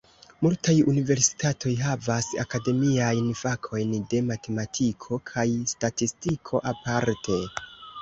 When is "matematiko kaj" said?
4.33-5.49